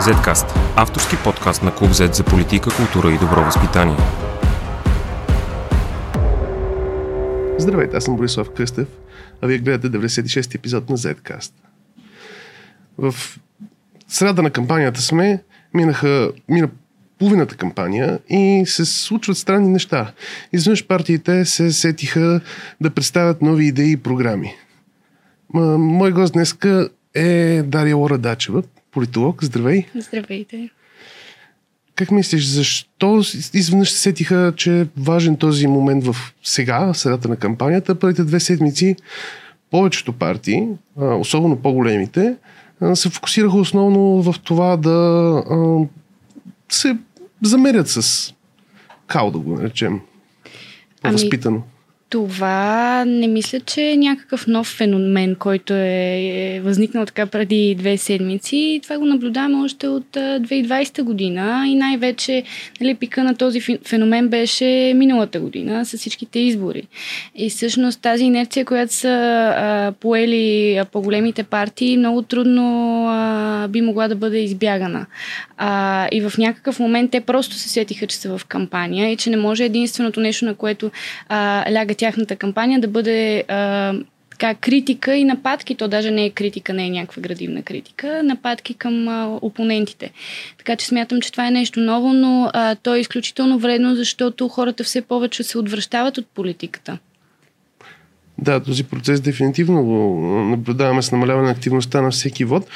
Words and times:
Zcast– 0.00 0.58
авторски 0.76 1.16
подкаст 1.24 1.62
на 1.62 1.74
Клуб 1.74 1.90
Z 1.90 2.12
за 2.12 2.24
политика, 2.24 2.70
култура 2.76 3.14
и 3.14 3.18
добро 3.18 3.44
възпитание. 3.44 3.96
Здравейте, 7.58 7.96
аз 7.96 8.04
съм 8.04 8.16
Борислав 8.16 8.50
Кръстев, 8.50 8.88
а 9.42 9.46
вие 9.46 9.58
гледате 9.58 9.98
96-ти 9.98 10.56
епизод 10.56 10.90
на 10.90 10.98
Zcast. 10.98 11.52
В 12.98 13.14
среда 14.08 14.42
на 14.42 14.50
кампанията 14.50 15.02
сме, 15.02 15.42
минаха, 15.74 16.32
мина 16.48 16.68
половината 17.18 17.56
кампания 17.56 18.18
и 18.28 18.64
се 18.66 18.84
случват 18.84 19.36
странни 19.36 19.68
неща. 19.68 20.12
Изведнъж 20.52 20.86
партиите 20.86 21.44
се 21.44 21.72
сетиха 21.72 22.40
да 22.80 22.90
представят 22.90 23.42
нови 23.42 23.66
идеи 23.66 23.92
и 23.92 23.96
програми. 23.96 24.54
Мой 25.54 26.12
гост 26.12 26.32
днеска 26.32 26.88
е 27.14 27.62
Дария 27.62 27.96
Лора 27.96 28.18
Дачева, 28.18 28.62
политолог. 28.92 29.44
Здравей! 29.44 29.86
Здравейте! 29.94 30.70
Как 31.94 32.10
мислиш, 32.10 32.46
защо 32.46 33.22
изведнъж 33.54 33.90
се 33.90 33.98
сетиха, 33.98 34.52
че 34.56 34.80
е 34.80 34.86
важен 34.96 35.36
този 35.36 35.66
момент 35.66 36.04
в 36.04 36.16
сега, 36.42 36.94
средата 36.94 37.28
на 37.28 37.36
кампанията? 37.36 37.98
Първите 37.98 38.24
две 38.24 38.40
седмици 38.40 38.96
повечето 39.70 40.12
партии, 40.12 40.68
особено 40.96 41.56
по-големите, 41.56 42.36
се 42.94 43.10
фокусираха 43.10 43.56
основно 43.56 44.22
в 44.22 44.34
това 44.44 44.76
да 44.76 45.42
се 46.68 46.96
замерят 47.42 47.88
с 47.88 48.32
као, 49.06 49.30
да 49.30 49.38
го 49.38 49.56
наречем. 49.56 50.00
По-възпитано. 51.02 51.56
Ами, 51.56 51.64
това 52.10 53.04
не 53.04 53.28
мисля, 53.28 53.60
че 53.60 53.82
е 53.82 53.96
някакъв 53.96 54.46
нов 54.46 54.66
феномен, 54.66 55.34
който 55.34 55.74
е, 55.74 56.56
е 56.56 56.60
възникнал 56.60 57.06
така 57.06 57.26
преди 57.26 57.74
две 57.78 57.96
седмици. 57.96 58.80
Това 58.82 58.98
го 58.98 59.04
наблюдаваме 59.04 59.64
още 59.64 59.88
от 59.88 60.06
2020 60.12 61.02
година 61.02 61.64
и 61.68 61.74
най-вече 61.74 62.42
нали, 62.80 62.94
пика 62.94 63.24
на 63.24 63.34
този 63.34 63.60
феномен 63.60 64.28
беше 64.28 64.92
миналата 64.96 65.40
година 65.40 65.84
с 65.84 65.96
всичките 65.98 66.38
избори. 66.38 66.82
И 67.36 67.50
всъщност 67.50 68.00
тази 68.02 68.24
инерция, 68.24 68.64
която 68.64 68.94
са 68.94 69.08
а, 69.56 69.92
поели 70.00 70.80
по-големите 70.92 71.42
партии, 71.42 71.96
много 71.96 72.22
трудно 72.22 73.06
а, 73.08 73.68
би 73.68 73.80
могла 73.80 74.08
да 74.08 74.14
бъде 74.14 74.38
избягана. 74.38 75.06
А, 75.58 76.08
и 76.12 76.20
в 76.20 76.32
някакъв 76.38 76.80
момент 76.80 77.10
те 77.10 77.20
просто 77.20 77.54
се 77.54 77.68
сетиха, 77.68 78.06
че 78.06 78.16
са 78.16 78.38
в 78.38 78.44
кампания 78.44 79.12
и 79.12 79.16
че 79.16 79.30
не 79.30 79.36
може 79.36 79.64
единственото 79.64 80.20
нещо, 80.20 80.44
на 80.44 80.54
което 80.54 80.90
а, 81.28 81.72
ляга 81.72 81.94
тяхната 82.00 82.36
кампания 82.36 82.80
да 82.80 82.88
бъде 82.88 83.44
а, 83.48 83.94
така, 84.30 84.54
критика 84.54 85.16
и 85.16 85.24
нападки, 85.24 85.74
то 85.74 85.88
даже 85.88 86.10
не 86.10 86.24
е 86.24 86.30
критика, 86.30 86.74
не 86.74 86.86
е 86.86 86.90
някаква 86.90 87.22
градивна 87.22 87.62
критика, 87.62 88.22
нападки 88.24 88.74
към 88.74 89.08
а, 89.08 89.38
опонентите. 89.42 90.10
Така 90.58 90.76
че 90.76 90.86
смятам, 90.86 91.20
че 91.20 91.32
това 91.32 91.46
е 91.46 91.50
нещо 91.50 91.80
ново, 91.80 92.12
но 92.12 92.50
а, 92.52 92.74
то 92.74 92.94
е 92.94 93.00
изключително 93.00 93.58
вредно, 93.58 93.94
защото 93.94 94.48
хората 94.48 94.84
все 94.84 95.02
повече 95.02 95.42
се 95.42 95.58
отвръщават 95.58 96.18
от 96.18 96.26
политиката. 96.26 96.98
Да, 98.38 98.60
този 98.60 98.84
процес 98.84 99.20
дефинитивно 99.20 99.84
го 99.84 100.20
наблюдаваме 100.50 101.02
с 101.02 101.12
намаляване 101.12 101.46
на 101.46 101.52
активността 101.52 102.02
на 102.02 102.10
всеки 102.10 102.44
вод. 102.44 102.66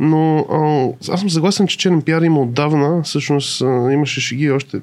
Но 0.00 0.38
а, 0.38 1.12
аз 1.12 1.20
съм 1.20 1.30
съгласен, 1.30 1.66
че 1.66 1.78
черен 1.78 2.02
пиар 2.02 2.22
има 2.22 2.40
отдавна. 2.40 3.02
Всъщност 3.02 3.62
а, 3.62 3.92
имаше 3.92 4.20
шеги 4.20 4.50
още 4.50 4.80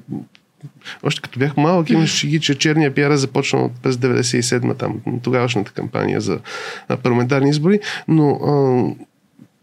още 1.02 1.20
като 1.22 1.38
бях 1.38 1.56
малък, 1.56 1.90
имаше 1.90 2.16
шеги, 2.16 2.40
че 2.40 2.58
черния 2.58 2.94
пиар 2.94 3.10
е 3.10 3.16
започнал 3.16 3.70
през 3.82 3.96
97-та, 3.96 4.74
там, 4.74 5.00
тогавашната 5.22 5.72
кампания 5.72 6.20
за 6.20 6.38
парламентарни 7.02 7.50
избори, 7.50 7.80
но 8.08 8.30
а, 8.30 9.04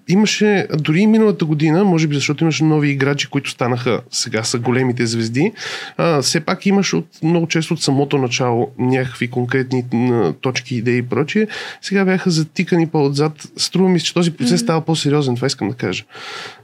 имаше, 0.10 0.68
дори 0.78 1.00
и 1.00 1.08
миналата 1.08 1.46
година, 1.46 1.84
може 1.84 2.08
би 2.08 2.16
защото 2.16 2.44
имаше 2.44 2.64
нови 2.64 2.90
играчи, 2.90 3.28
които 3.28 3.50
станаха 3.50 4.02
сега 4.12 4.44
са 4.44 4.60
големите 4.60 5.06
звезди, 5.06 5.52
а, 5.98 6.22
все 6.22 6.40
пак 6.40 6.66
имаше 6.66 6.95
от, 6.95 7.08
много 7.23 7.48
често 7.48 7.73
от 7.73 7.82
самото 7.82 8.17
начало 8.17 8.72
някакви 8.78 9.28
конкретни 9.28 9.83
а, 9.94 10.33
точки, 10.33 10.76
идеи 10.76 10.98
и 10.98 11.02
прочие. 11.02 11.48
Сега 11.82 12.06
бяха 12.06 12.30
затикани 12.30 12.88
по-отзад. 12.88 13.48
Струва 13.58 13.89
ми 13.89 14.00
се, 14.00 14.06
че 14.06 14.14
този 14.14 14.32
процес 14.32 14.60
mm-hmm. 14.60 14.64
става 14.64 14.82
по-сериозен, 14.82 15.36
това 15.36 15.48
искам 15.48 15.70
да 15.70 15.76
кажа. 15.76 16.04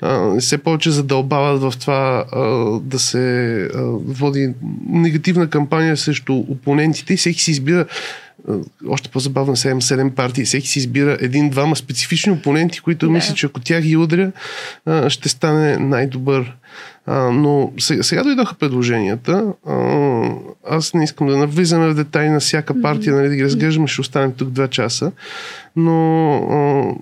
А, 0.02 0.40
все 0.40 0.58
повече 0.58 0.92
задълбават 0.92 1.62
в 1.62 1.80
това 1.80 2.25
а, 2.31 2.42
да 2.80 3.00
се 3.00 3.64
а, 3.64 3.81
води 4.06 4.53
негативна 4.90 5.50
кампания 5.50 5.98
срещу 5.98 6.34
опонентите 6.34 7.14
и 7.14 7.18
всеки 7.18 7.42
си 7.42 7.52
избира 7.52 7.86
още 8.88 9.09
по-забавно 9.09 9.56
7-7 9.56 10.12
партии. 10.12 10.46
Всеки 10.46 10.68
си 10.68 10.79
избира 10.79 11.18
един-двама 11.22 11.75
специфични 11.75 12.31
опоненти, 12.31 12.79
които 12.79 13.06
да. 13.06 13.12
мисля, 13.12 13.34
че 13.34 13.46
ако 13.46 13.59
тях 13.59 13.84
ги 13.84 13.97
удря, 13.97 14.31
ще 15.07 15.29
стане 15.29 15.78
най-добър. 15.78 16.56
но 17.07 17.72
сега, 17.79 18.24
дойдоха 18.24 18.56
предложенията. 18.56 19.53
аз 20.69 20.94
не 20.94 21.03
искам 21.03 21.28
да 21.28 21.38
навлизаме 21.38 21.88
в 21.88 21.94
детайли 21.94 22.29
на 22.29 22.40
всяка 22.40 22.81
партия, 22.81 23.16
нали, 23.16 23.29
да 23.29 23.35
ги 23.35 23.44
разглеждаме, 23.44 23.88
ще 23.88 24.01
останем 24.01 24.31
тук 24.31 24.50
два 24.50 24.68
часа. 24.68 25.12
Но 25.75 26.97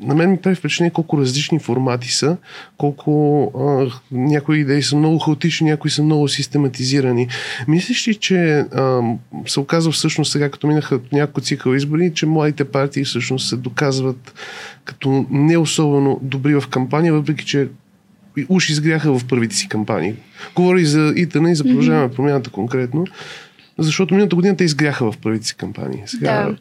на 0.00 0.14
мен 0.14 0.30
ми 0.30 0.36
прави 0.36 0.56
впечатление 0.56 0.90
колко 0.90 1.18
различни 1.18 1.58
формати 1.58 2.08
са, 2.08 2.36
колко 2.76 3.42
а, 3.58 3.90
някои 4.12 4.58
идеи 4.58 4.82
са 4.82 4.96
много 4.96 5.18
хаотични, 5.18 5.70
някои 5.70 5.90
са 5.90 6.02
много 6.02 6.28
систематизирани. 6.28 7.28
Мислиш 7.68 8.08
ли, 8.08 8.14
че 8.14 8.58
а, 8.58 9.00
се 9.46 9.60
оказва 9.60 9.92
всъщност 9.92 10.32
сега, 10.32 10.50
като 10.50 10.66
минаха 10.66 11.00
няколко 11.12 11.40
цикъл 11.40 11.74
избори, 11.74 12.12
че 12.14 12.26
младите 12.26 12.64
партии 12.64 13.04
всъщност 13.04 13.48
се 13.48 13.56
доказват 13.56 14.34
като 14.84 15.26
не 15.30 15.58
особено 15.58 16.18
добри 16.22 16.54
в 16.54 16.68
кампания, 16.70 17.12
въпреки 17.12 17.44
че 17.44 17.68
уж 18.48 18.70
изгряха 18.70 19.18
в 19.18 19.24
първите 19.24 19.56
си 19.56 19.68
кампании. 19.68 20.14
Говори 20.54 20.84
за 20.84 21.12
ИТН 21.16 21.46
и 21.46 21.54
за 21.54 21.64
продължаване 21.64 22.08
mm-hmm. 22.08 22.16
промяната 22.16 22.50
конкретно 22.50 23.04
защото 23.80 24.14
миналата 24.14 24.36
година 24.36 24.56
те 24.56 24.64
изгряха 24.64 25.12
в 25.12 25.18
първите 25.22 25.46
си 25.46 25.56
кампании. 25.56 26.02
Сега... 26.06 26.32
Да. 26.32 26.56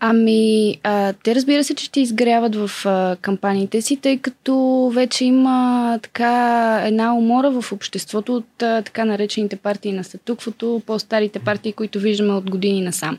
Ами, 0.00 0.76
а, 0.82 1.12
те 1.12 1.34
разбира 1.34 1.64
се, 1.64 1.74
че 1.74 1.84
ще 1.84 2.00
изгряват 2.00 2.56
в 2.56 2.70
а, 2.86 3.16
кампаниите 3.20 3.82
си, 3.82 3.96
тъй 3.96 4.18
като 4.18 4.90
вече 4.94 5.24
има 5.24 5.98
така 6.02 6.82
една 6.86 7.14
умора 7.14 7.50
в 7.50 7.72
обществото 7.72 8.36
от 8.36 8.62
а, 8.62 8.82
така 8.82 9.04
наречените 9.04 9.56
партии 9.56 9.92
на 9.92 10.04
статуквото, 10.04 10.82
по-старите 10.86 11.38
партии, 11.38 11.72
които 11.72 11.98
виждаме 11.98 12.32
от 12.32 12.50
години 12.50 12.80
насам. 12.80 13.18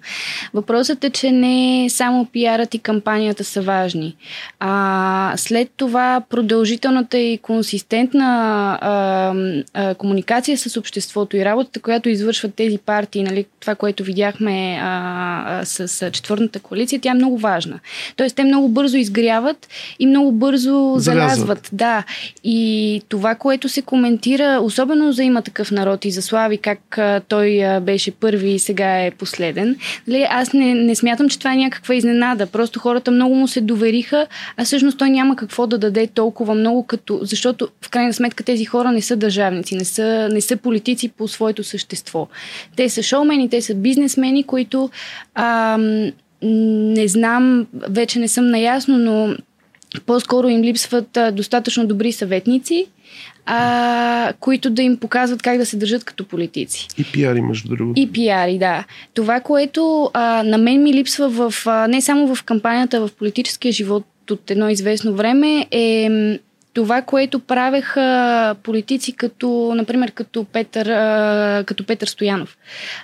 Въпросът 0.53 1.03
е, 1.03 1.09
че 1.09 1.31
не 1.31 1.87
само 1.89 2.25
пиарът 2.25 2.73
и 2.73 2.79
кампанията 2.79 3.43
са 3.43 3.61
важни. 3.61 4.15
А, 4.59 5.33
след 5.37 5.69
това 5.77 6.21
продължителната 6.29 7.17
и 7.17 7.37
консистентна 7.37 8.27
а, 8.81 9.33
а, 9.73 9.95
комуникация 9.95 10.57
с 10.57 10.77
обществото 10.77 11.37
и 11.37 11.45
работата, 11.45 11.79
която 11.79 12.09
извършват 12.09 12.55
тези 12.55 12.77
партии, 12.77 13.23
нали, 13.23 13.40
това, 13.59 13.75
което 13.75 14.03
видяхме 14.03 14.79
а, 14.81 15.59
а, 15.59 15.65
с, 15.65 15.87
с 15.87 16.11
четвърната 16.11 16.59
коалиция, 16.59 16.99
тя 17.01 17.11
е 17.11 17.13
много 17.13 17.37
важна. 17.37 17.79
Тоест, 18.15 18.35
те 18.35 18.43
много 18.43 18.69
бързо 18.69 18.97
изгряват 18.97 19.67
и 19.99 20.05
много 20.05 20.31
бързо 20.31 20.93
залязват. 20.97 21.69
Да. 21.73 22.03
И 22.43 23.01
това, 23.09 23.35
което 23.35 23.69
се 23.69 23.81
коментира, 23.81 24.59
особено 24.61 25.11
за 25.11 25.23
има 25.23 25.41
такъв 25.41 25.71
народ 25.71 26.05
и 26.05 26.11
за 26.11 26.21
Слави, 26.21 26.57
как 26.57 26.97
а, 26.97 27.21
той 27.27 27.65
а, 27.65 27.79
беше 27.79 28.11
първи 28.11 28.49
и 28.49 28.59
сега 28.59 29.05
е 29.05 29.11
последен, 29.11 29.75
нали, 30.07 30.27
аз 30.29 30.53
не, 30.53 30.73
не 30.73 30.95
смятам, 30.95 31.29
че 31.29 31.39
това 31.39 31.53
е 31.53 31.57
някаква 31.57 31.95
изненада. 31.95 32.45
Просто 32.45 32.79
хората 32.79 33.11
много 33.11 33.35
му 33.35 33.47
се 33.47 33.61
довериха, 33.61 34.27
а 34.57 34.65
всъщност 34.65 34.97
той 34.97 35.09
няма 35.09 35.35
какво 35.35 35.67
да 35.67 35.77
даде 35.77 36.07
толкова 36.07 36.55
много, 36.55 36.83
като, 36.83 37.19
защото 37.21 37.67
в 37.81 37.89
крайна 37.89 38.13
сметка 38.13 38.43
тези 38.43 38.65
хора 38.65 38.91
не 38.91 39.01
са 39.01 39.15
държавници, 39.15 39.75
не 39.75 39.85
са, 39.85 40.29
не 40.31 40.41
са 40.41 40.57
политици 40.57 41.09
по 41.09 41.27
своето 41.27 41.63
същество. 41.63 42.27
Те 42.75 42.89
са 42.89 43.03
шоумен 43.03 43.30
шоумени, 43.31 43.49
те 43.49 43.61
са 43.61 43.75
бизнесмени, 43.75 44.43
които 44.43 44.89
а, 45.35 45.77
не 46.41 47.07
знам, 47.07 47.67
вече 47.73 48.19
не 48.19 48.27
съм 48.27 48.51
наясно, 48.51 48.97
но 48.97 49.35
по-скоро 50.05 50.47
им 50.47 50.61
липсват 50.61 51.17
а, 51.17 51.31
достатъчно 51.31 51.87
добри 51.87 52.11
съветници, 52.11 52.85
а, 53.45 54.33
които 54.39 54.69
да 54.69 54.81
им 54.81 54.97
показват 54.97 55.41
как 55.41 55.57
да 55.57 55.65
се 55.65 55.77
държат 55.77 56.03
като 56.03 56.25
политици. 56.25 56.87
И 56.97 57.03
пиари, 57.03 57.41
между 57.41 57.69
другото. 57.69 57.99
И 58.01 58.11
пиари, 58.11 58.57
да. 58.57 58.83
Това, 59.13 59.39
което 59.39 60.11
а, 60.13 60.43
на 60.43 60.57
мен 60.57 60.83
ми 60.83 60.93
липсва 60.93 61.29
в, 61.29 61.53
а, 61.65 61.87
не 61.87 62.01
само 62.01 62.35
в 62.35 62.43
кампанията, 62.43 63.07
в 63.07 63.13
политическия 63.19 63.71
живот 63.71 64.05
от 64.31 64.51
едно 64.51 64.69
известно 64.69 65.13
време 65.13 65.67
е 65.71 66.09
това, 66.73 67.01
което 67.01 67.39
правеха 67.39 68.55
политици 68.63 69.11
като, 69.11 69.73
например, 69.75 70.11
като 70.11 70.43
Петър, 70.43 70.87
като 71.65 71.85
Петър 71.85 72.07
Стоянов. 72.07 72.57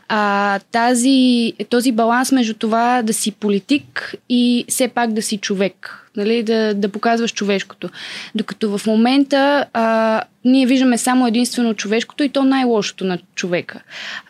А, 0.07 0.59
тази, 0.71 1.53
този 1.69 1.91
баланс 1.91 2.31
между 2.31 2.53
това 2.53 3.01
да 3.01 3.13
си 3.13 3.31
политик 3.31 4.15
и 4.29 4.65
все 4.67 4.87
пак 4.87 5.13
да 5.13 5.21
си 5.21 5.37
човек. 5.37 6.03
Нали, 6.15 6.43
да, 6.43 6.73
да 6.73 6.89
показваш 6.89 7.33
човешкото. 7.33 7.89
Докато 8.35 8.77
в 8.77 8.87
момента 8.87 9.65
а, 9.73 10.21
ние 10.45 10.65
виждаме 10.65 10.97
само 10.97 11.27
единствено 11.27 11.73
човешкото 11.73 12.23
и 12.23 12.29
то 12.29 12.43
най-лошото 12.43 13.05
на 13.05 13.17
човека. 13.35 13.81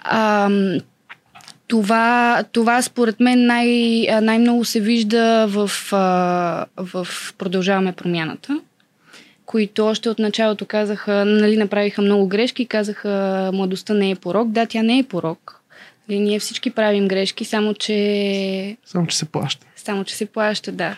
А, 0.01 0.49
това, 1.67 2.43
това 2.51 2.81
според 2.81 3.19
мен 3.19 3.45
най- 3.45 4.07
най-много 4.21 4.65
се 4.65 4.79
вижда 4.79 5.47
в, 5.47 5.71
в 6.77 7.07
Продължаваме 7.37 7.91
промяната 7.91 8.59
които 9.47 9.85
още 9.85 10.09
от 10.09 10.19
началото 10.19 10.65
казаха, 10.65 11.25
нали, 11.25 11.57
направиха 11.57 12.01
много 12.01 12.27
грешки, 12.27 12.65
казаха, 12.65 13.49
младостта 13.53 13.93
не 13.93 14.11
е 14.11 14.15
порок. 14.15 14.49
Да, 14.49 14.65
тя 14.65 14.83
не 14.83 14.99
е 14.99 15.03
порок. 15.03 15.61
Нали, 16.09 16.19
ние 16.19 16.39
всички 16.39 16.69
правим 16.69 17.07
грешки, 17.07 17.45
само 17.45 17.73
че... 17.73 18.77
Само, 18.85 19.07
че 19.07 19.17
се 19.17 19.25
плаща. 19.25 19.67
Само, 19.75 20.03
че 20.03 20.15
се 20.15 20.25
плаща, 20.25 20.71
да. 20.71 20.97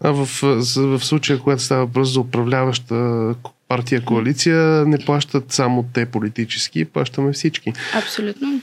А 0.00 0.10
в, 0.10 0.28
в 0.76 1.00
случая, 1.04 1.38
когато 1.38 1.62
става 1.62 1.86
въпрос 1.86 2.12
за 2.12 2.20
управляваща 2.20 3.34
партия, 3.68 4.04
коалиция, 4.04 4.84
не 4.86 4.98
плащат 4.98 5.52
само 5.52 5.84
те 5.94 6.06
политически, 6.06 6.84
плащаме 6.84 7.32
всички. 7.32 7.72
Абсолютно. 7.94 8.60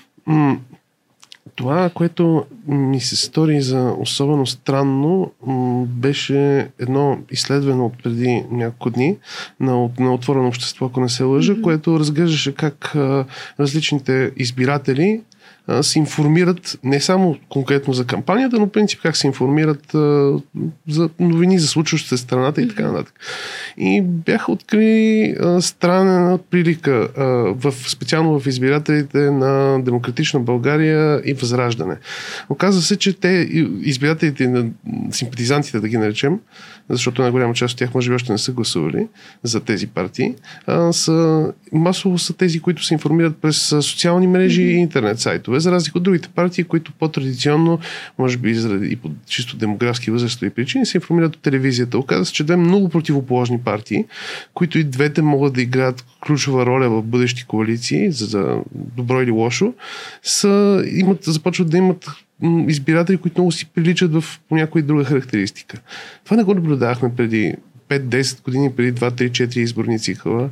Това, 1.56 1.90
което 1.90 2.46
ми 2.68 3.00
се 3.00 3.16
стори 3.16 3.62
за 3.62 3.96
особено 4.00 4.46
странно, 4.46 5.32
беше 5.88 6.70
едно 6.80 7.18
изследване 7.32 7.82
от 7.84 8.04
преди 8.04 8.46
няколко 8.52 8.90
дни 8.90 9.18
на, 9.60 9.90
на 10.00 10.14
Отворено 10.14 10.48
общество, 10.48 10.86
ако 10.86 11.00
не 11.00 11.10
се 11.10 11.24
лъжа, 11.24 11.54
mm-hmm. 11.54 11.62
което 11.62 12.00
разглеждаше 12.00 12.56
как 12.56 12.96
а, 12.96 13.26
различните 13.60 14.32
избиратели 14.38 15.22
се 15.82 16.00
информират 16.00 16.80
не 16.84 17.02
само 17.02 17.38
конкретно 17.50 17.94
за 17.94 18.06
кампанията, 18.06 18.60
но 18.60 18.70
принцип 18.70 19.00
как 19.02 19.18
се 19.18 19.28
информират 19.28 19.96
а, 19.96 20.34
за 20.90 21.10
новини 21.20 21.60
за 21.60 21.68
случващите 21.68 22.18
се 22.18 22.24
страната 22.24 22.62
и 22.62 22.68
така 22.68 22.92
нататък. 22.92 23.14
И 23.78 24.02
бяха 24.02 24.52
открили 24.52 25.36
а, 25.40 25.62
странна 25.62 26.40
прилика 26.52 27.10
а, 27.18 27.24
в, 27.54 27.74
специално 27.88 28.40
в 28.40 28.48
избирателите 28.48 29.18
на 29.18 29.84
Демократична 29.84 30.40
България 30.40 31.22
и 31.26 31.34
Възраждане. 31.34 31.98
Оказва 32.50 32.82
се, 32.82 32.98
че 32.98 33.14
те, 33.14 33.48
избирателите 33.82 34.48
на 34.48 34.66
симпатизантите, 35.12 35.80
да 35.80 35.88
ги 35.88 35.98
наречем, 35.98 36.40
защото 36.90 37.22
на 37.22 37.32
голяма 37.32 37.54
част 37.54 37.72
от 37.72 37.78
тях 37.80 37.94
може 37.94 38.10
би 38.10 38.16
още 38.16 38.32
не 38.32 38.38
са 38.38 38.52
гласували 38.52 39.08
за 39.44 39.60
тези 39.60 39.88
партии, 39.88 40.36
а, 40.68 40.94
са, 40.94 41.48
масово 41.72 42.18
са 42.18 42.34
тези, 42.34 42.60
които 42.60 42.84
се 42.84 42.94
информират 42.94 43.38
през 43.38 43.58
социални 43.68 44.28
мрежи 44.28 44.62
mm-hmm. 44.62 44.78
и 44.78 44.80
интернет 44.80 45.20
сайтове, 45.20 45.53
за 45.60 45.72
разлика 45.72 45.98
от 45.98 46.04
другите 46.04 46.30
партии, 46.30 46.64
които 46.64 46.92
по-традиционно, 47.00 47.80
може 48.20 48.38
би 48.38 48.56
и 48.82 48.96
по 48.96 49.12
чисто 49.30 49.58
демографски 49.58 50.12
възрастови 50.12 50.50
причини, 50.50 50.86
се 50.86 50.98
информират 50.98 51.36
от 51.36 51.42
телевизията. 51.42 51.98
Оказва 51.98 52.26
се, 52.26 52.34
че 52.34 52.44
две 52.44 52.56
много 52.56 52.90
противоположни 52.90 53.60
партии, 53.60 54.06
които 54.54 54.80
и 54.80 54.84
двете 54.84 55.22
могат 55.22 55.54
да 55.54 55.62
играят 55.62 56.06
ключова 56.26 56.66
роля 56.66 56.90
в 56.90 57.04
бъдещи 57.04 57.46
коалиции, 57.46 58.12
за, 58.12 58.26
за 58.26 58.58
добро 58.76 59.22
или 59.22 59.32
лошо, 59.32 59.74
са, 60.24 60.84
имат, 60.92 61.24
започват 61.24 61.70
да 61.70 61.78
имат 61.78 62.06
избиратели, 62.68 63.18
които 63.18 63.42
много 63.42 63.52
си 63.52 63.66
приличат 63.66 64.14
в 64.14 64.40
по 64.50 64.56
някоя 64.56 64.84
друга 64.84 65.04
характеристика. 65.04 65.82
Това 66.26 66.38
не 66.38 66.44
го 66.44 66.54
наблюдавахме 66.54 67.16
преди 67.16 67.56
5-10 67.90 68.44
години, 68.44 68.76
преди 68.76 68.94
2-3-4 68.94 69.58
изборни 69.58 70.00
цикъла. 70.00 70.50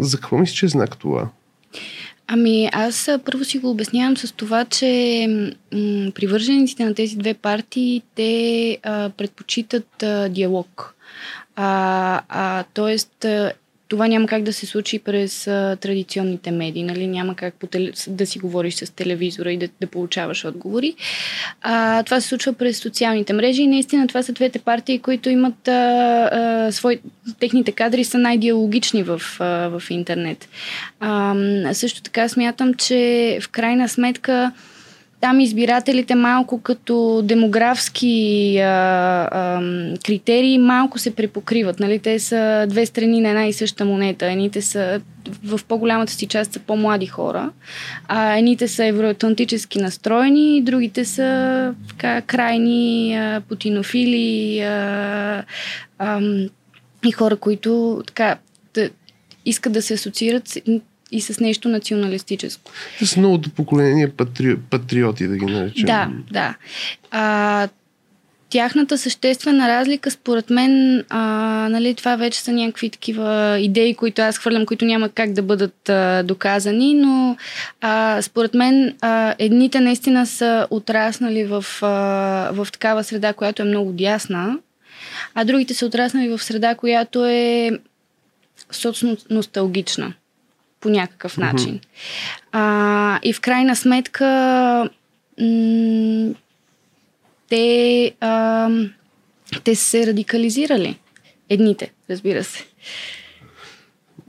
За 0.00 0.16
какво 0.16 0.38
мисля, 0.38 0.54
че 0.54 0.66
е 0.66 0.68
знак 0.68 0.96
това? 0.96 1.28
Ами 2.32 2.68
аз 2.72 3.10
първо 3.24 3.44
си 3.44 3.58
го 3.58 3.70
обяснявам 3.70 4.16
с 4.16 4.32
това, 4.32 4.64
че 4.64 5.26
м- 5.72 6.10
привържениците 6.14 6.84
на 6.84 6.94
тези 6.94 7.16
две 7.16 7.34
партии, 7.34 8.02
те 8.14 8.78
а, 8.82 9.10
предпочитат 9.10 10.02
а, 10.02 10.28
диалог. 10.28 10.94
А, 11.56 12.22
а, 12.28 12.64
тоест, 12.74 13.26
това 13.90 14.08
няма 14.08 14.26
как 14.26 14.42
да 14.42 14.52
се 14.52 14.66
случи 14.66 14.98
през 14.98 15.46
а, 15.46 15.76
традиционните 15.80 16.50
медии, 16.50 16.82
нали? 16.82 17.06
Няма 17.06 17.34
как 17.34 17.54
по 17.54 17.66
теле, 17.66 17.90
да 18.08 18.26
си 18.26 18.38
говориш 18.38 18.74
с 18.74 18.94
телевизора 18.94 19.52
и 19.52 19.56
да, 19.56 19.68
да 19.80 19.86
получаваш 19.86 20.44
отговори. 20.44 20.94
А, 21.62 22.02
това 22.02 22.20
се 22.20 22.28
случва 22.28 22.52
през 22.52 22.78
социалните 22.78 23.32
мрежи 23.32 23.62
и 23.62 23.66
наистина 23.66 24.06
това 24.06 24.22
са 24.22 24.32
двете 24.32 24.58
партии, 24.58 24.98
които 24.98 25.30
имат 25.30 25.68
а, 25.68 25.72
а, 26.32 26.72
свои, 26.72 26.98
техните 27.40 27.72
кадри 27.72 28.04
са 28.04 28.18
най-диалогични 28.18 29.02
в, 29.02 29.22
а, 29.40 29.68
в 29.68 29.82
интернет. 29.90 30.48
А, 31.00 31.34
също 31.72 32.02
така 32.02 32.28
смятам, 32.28 32.74
че 32.74 33.38
в 33.42 33.48
крайна 33.48 33.88
сметка 33.88 34.52
там 35.20 35.40
избирателите 35.40 36.14
малко 36.14 36.60
като 36.60 37.22
демографски 37.24 38.58
а, 38.58 38.68
а, 39.32 39.60
критерии 40.04 40.58
малко 40.58 40.98
се 40.98 41.14
препокриват. 41.14 41.80
Нали? 41.80 41.98
Те 41.98 42.18
са 42.18 42.66
две 42.68 42.86
страни 42.86 43.20
на 43.20 43.28
една 43.28 43.46
и 43.46 43.52
съща 43.52 43.84
монета. 43.84 44.26
Едните 44.26 44.62
са 44.62 45.00
в 45.44 45.60
по-голямата 45.68 46.12
си 46.12 46.26
част 46.26 46.52
са 46.52 46.58
по-млади 46.58 47.06
хора, 47.06 47.50
а 48.08 48.36
едните 48.36 48.68
са 48.68 48.84
евроатлантически 48.84 49.78
настроени, 49.78 50.62
другите 50.62 51.04
са 51.04 51.74
така, 51.88 52.20
крайни 52.20 53.14
а, 53.16 53.40
путинофили 53.48 54.60
а, 54.60 55.44
а, 55.98 56.20
и 57.06 57.12
хора, 57.12 57.36
които 57.36 58.02
така, 58.06 58.36
искат 59.44 59.72
да 59.72 59.82
се 59.82 59.94
асоциират 59.94 60.58
и 61.12 61.20
с 61.20 61.40
нещо 61.40 61.68
националистическо. 61.68 62.72
С 63.04 63.16
новото 63.16 63.50
поколение 63.50 64.10
патри... 64.10 64.56
патриоти, 64.56 65.26
да 65.26 65.36
ги 65.36 65.44
наречем. 65.44 65.86
Да, 65.86 66.08
да. 66.30 66.54
А, 67.10 67.68
тяхната 68.50 68.98
съществена 68.98 69.68
разлика, 69.68 70.10
според 70.10 70.50
мен, 70.50 71.04
а, 71.08 71.20
нали, 71.70 71.94
това 71.94 72.16
вече 72.16 72.40
са 72.40 72.52
някакви 72.52 72.90
такива 72.90 73.58
идеи, 73.60 73.94
които 73.94 74.22
аз 74.22 74.38
хвърлям, 74.38 74.66
които 74.66 74.84
няма 74.84 75.08
как 75.08 75.32
да 75.32 75.42
бъдат 75.42 75.88
а, 75.88 76.22
доказани, 76.22 76.94
но 76.94 77.36
а, 77.80 78.22
според 78.22 78.54
мен 78.54 78.96
а, 79.00 79.34
едните 79.38 79.80
наистина 79.80 80.26
са 80.26 80.66
отраснали 80.70 81.44
в, 81.44 81.64
а, 81.82 81.86
в 82.52 82.68
такава 82.72 83.04
среда, 83.04 83.32
която 83.32 83.62
е 83.62 83.64
много 83.64 83.92
дясна, 83.92 84.58
а 85.34 85.44
другите 85.44 85.74
са 85.74 85.86
отраснали 85.86 86.28
в 86.28 86.42
среда, 86.42 86.74
която 86.74 87.26
е 87.26 87.70
соцно 88.72 89.16
носталгична 89.30 90.12
по 90.80 90.88
някакъв 90.88 91.36
начин. 91.36 91.78
Mm-hmm. 91.78 92.38
А, 92.52 93.20
и 93.22 93.32
в 93.32 93.40
крайна 93.40 93.76
сметка 93.76 94.26
м- 95.40 96.34
те, 97.48 98.12
а, 98.20 98.68
те 99.64 99.74
са 99.74 99.84
се 99.84 100.06
радикализирали. 100.06 100.98
Едните, 101.48 101.92
разбира 102.10 102.44
се. 102.44 102.64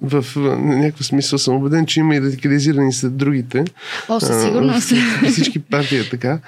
В 0.01 0.25
някакъв 0.59 1.05
смисъл 1.05 1.39
съм 1.39 1.55
убеден, 1.55 1.85
че 1.85 1.99
има 1.99 2.15
и 2.15 2.21
радикализирани 2.21 2.93
след 2.93 3.17
другите. 3.17 3.63
О, 4.09 4.19
със 4.19 4.43
сигурност. 4.43 4.93
Всички 5.31 5.59
партии 5.59 5.99
е 5.99 6.09
така 6.09 6.39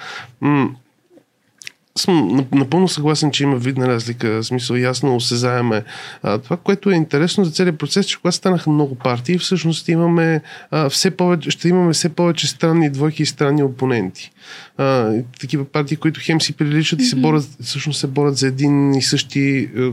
съм 1.98 2.46
напълно 2.52 2.88
съгласен, 2.88 3.30
че 3.30 3.42
има 3.42 3.56
видна 3.56 3.88
разлика, 3.88 4.28
в 4.28 4.42
смисъл 4.42 4.76
ясно 4.76 5.16
осезаеме. 5.16 5.84
А, 6.22 6.38
това, 6.38 6.56
което 6.56 6.90
е 6.90 6.94
интересно 6.94 7.44
за 7.44 7.50
целият 7.50 7.78
процес, 7.78 8.06
че 8.06 8.16
когато 8.16 8.36
станаха 8.36 8.70
много 8.70 8.94
партии, 8.94 9.38
всъщност 9.38 9.88
имаме 9.88 10.40
а, 10.70 10.88
все 10.88 11.10
повече, 11.10 11.50
ще 11.50 11.68
имаме 11.68 11.92
все 11.92 12.08
повече 12.08 12.48
странни 12.48 12.90
двойки 12.90 13.22
и 13.22 13.26
странни 13.26 13.62
опоненти. 13.62 14.30
А, 14.76 15.12
такива 15.40 15.64
партии, 15.64 15.96
които 15.96 16.20
хем 16.22 16.40
си 16.40 16.52
приличат 16.52 17.00
и 17.00 17.04
се 17.04 17.16
борят, 17.16 17.48
всъщност 17.60 18.00
се 18.00 18.06
борят 18.06 18.36
за 18.36 18.46
един 18.46 18.94
и 18.94 19.02
същи 19.02 19.70
а, 19.76 19.90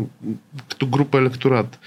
като 0.69 0.87
група 0.87 1.17
електорат. 1.17 1.79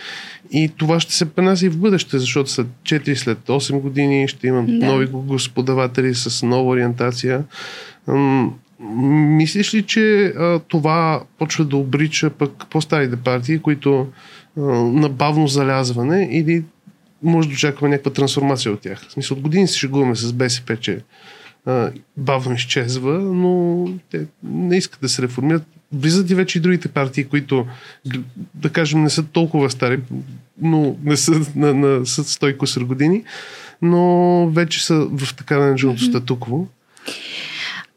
И 0.50 0.71
това 0.76 1.00
ще 1.00 1.14
се 1.14 1.25
пренася 1.25 1.66
и 1.66 1.68
в 1.68 1.78
бъдеще, 1.78 2.18
защото 2.18 2.50
след 2.50 2.66
4, 2.83 3.14
след 3.14 3.38
8 3.38 3.80
години 3.80 4.28
ще 4.28 4.47
имам 4.47 4.66
да. 4.66 4.87
нови 4.87 5.06
господаватели 5.06 6.14
с 6.14 6.47
нова 6.47 6.71
ориентация. 6.71 7.44
Мислиш 8.81 9.75
ли, 9.75 9.83
че 9.83 10.25
а, 10.26 10.59
това 10.59 11.23
почва 11.38 11.64
да 11.64 11.76
обрича 11.76 12.31
пък 12.31 12.66
по-старите 12.71 13.16
партии, 13.16 13.59
които 13.59 14.07
а, 14.57 14.61
на 14.62 15.09
бавно 15.09 15.49
залязване 15.49 16.28
или 16.33 16.64
може 17.23 17.49
да 17.49 17.54
очакваме 17.54 17.90
някаква 17.90 18.12
трансформация 18.12 18.73
от 18.73 18.81
тях? 18.81 19.07
В 19.09 19.12
смисъл, 19.12 19.37
от 19.37 19.43
години 19.43 19.69
се 19.69 19.78
шегуваме 19.78 20.14
с 20.14 20.33
БСП, 20.33 20.76
че 20.76 21.00
а, 21.66 21.90
бавно 22.16 22.54
изчезва, 22.54 23.19
но 23.19 23.88
те 24.11 24.26
не 24.43 24.76
искат 24.76 25.00
да 25.00 25.09
се 25.09 25.23
реформират. 25.23 25.62
Влизат 25.93 26.31
и 26.31 26.35
вече 26.35 26.59
и 26.59 26.61
другите 26.61 26.88
партии, 26.88 27.25
които, 27.25 27.66
да 28.54 28.71
кажем, 28.71 29.02
не 29.02 29.11
са 29.11 29.23
толкова 29.23 29.71
стари, 29.71 30.00
но 30.61 30.97
не 31.04 31.16
са 31.16 31.40
на, 31.57 31.75
на, 31.75 32.07
са 32.07 32.25
100 32.25 32.85
години, 32.85 33.25
но 33.83 34.47
вече 34.50 34.85
са 34.85 34.95
в 34.95 35.35
така 35.35 35.59
нареченото 35.59 36.02
статукво. 36.02 36.66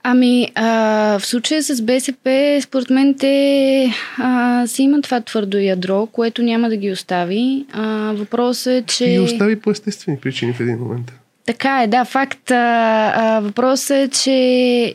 Ами, 0.10 0.52
а, 0.56 1.20
в 1.20 1.26
случая 1.26 1.64
с 1.64 1.82
БСП, 1.82 2.60
според 2.64 2.90
мен 2.90 3.16
те 3.20 3.92
а, 4.18 4.68
си 4.68 4.84
имат 4.84 5.04
това 5.04 5.22
твърдо 5.22 5.58
ядро, 5.58 6.06
което 6.06 6.44
няма 6.44 6.70
да 6.70 6.78
ги 6.78 6.92
остави. 6.92 7.66
А, 7.74 8.14
въпросът 8.16 8.74
е, 8.74 8.84
че... 8.88 9.10
Ги 9.10 9.20
остави 9.20 9.60
по 9.60 9.72
естествени 9.72 10.18
причини 10.18 10.54
в 10.54 10.60
един 10.60 10.78
момент. 10.78 11.12
Така 11.46 11.84
е, 11.84 11.88
да, 11.88 12.06
факт. 12.06 12.52
А, 12.52 13.14
а, 13.16 13.40
въпросът 13.40 13.98
е, 13.98 14.10
че 14.24 14.34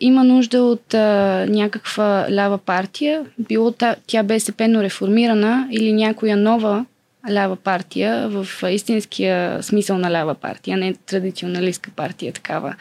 има 0.00 0.24
нужда 0.24 0.62
от 0.62 0.94
а, 0.94 1.46
някаква 1.48 2.26
лява 2.30 2.58
партия, 2.58 3.24
било 3.38 3.74
тя 4.06 4.22
БСП, 4.22 4.68
но 4.68 4.82
реформирана 4.82 5.68
или 5.70 5.92
някоя 5.92 6.36
нова 6.36 6.84
лява 7.30 7.56
партия 7.56 8.28
в 8.28 8.46
истинския 8.70 9.62
смисъл 9.62 9.98
на 9.98 10.10
лява 10.10 10.34
партия, 10.34 10.76
не 10.76 10.94
традиционалистка 10.94 11.90
партия 11.96 12.32
такава. 12.32 12.74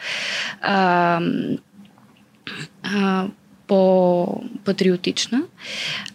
А, 0.60 1.20
а, 2.82 3.26
по-патриотична. 3.66 5.42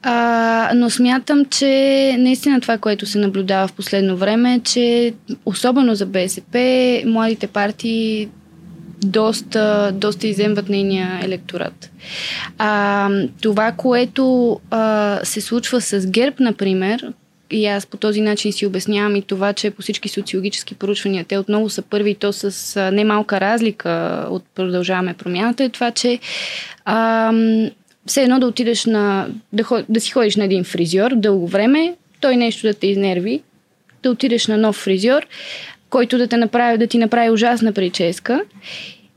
А, 0.01 0.71
но 0.75 0.89
смятам, 0.89 1.45
че 1.45 2.15
наистина 2.19 2.61
това, 2.61 2.77
което 2.77 3.05
се 3.05 3.19
наблюдава 3.19 3.67
в 3.67 3.73
последно 3.73 4.17
време, 4.17 4.53
е, 4.55 4.59
че 4.59 5.13
особено 5.45 5.95
за 5.95 6.05
БСП, 6.05 7.01
младите 7.05 7.47
партии 7.47 8.29
доста, 9.01 9.91
доста 9.93 10.27
иземват 10.27 10.69
нейния 10.69 11.19
електорат. 11.23 11.91
А, 12.57 13.09
това, 13.41 13.71
което 13.71 14.59
а, 14.71 15.19
се 15.23 15.41
случва 15.41 15.81
с 15.81 16.07
ГЕРБ, 16.07 16.35
например, 16.39 17.13
и 17.51 17.65
аз 17.65 17.85
по 17.85 17.97
този 17.97 18.21
начин 18.21 18.53
си 18.53 18.65
обяснявам 18.65 19.15
и 19.15 19.21
това, 19.21 19.53
че 19.53 19.71
по 19.71 19.81
всички 19.81 20.09
социологически 20.09 20.75
поручвания 20.75 21.25
те 21.25 21.37
отново 21.37 21.69
са 21.69 21.81
първи 21.81 22.15
то 22.15 22.33
с 22.33 22.91
немалка 22.91 23.41
разлика 23.41 24.25
от 24.29 24.43
продължаваме 24.55 25.13
промяната 25.13 25.63
е 25.63 25.69
това, 25.69 25.91
че 25.91 26.19
а, 26.85 27.33
все 28.05 28.21
едно 28.21 28.39
да 28.39 28.47
отидеш 28.47 28.85
на, 28.85 29.27
да, 29.53 29.85
да 29.89 30.01
си 30.01 30.11
ходиш 30.11 30.35
на 30.35 30.45
един 30.45 30.63
фризьор 30.63 31.11
дълго 31.15 31.47
време, 31.47 31.95
той 32.21 32.37
нещо 32.37 32.67
да 32.67 32.73
те 32.73 32.87
изнерви, 32.87 33.41
да 34.03 34.11
отидеш 34.11 34.47
на 34.47 34.57
нов 34.57 34.75
фризьор, 34.75 35.27
който 35.89 36.17
да, 36.17 36.27
те 36.27 36.37
направи, 36.37 36.77
да 36.77 36.87
ти 36.87 36.97
направи 36.97 37.29
ужасна 37.29 37.73
прическа 37.73 38.41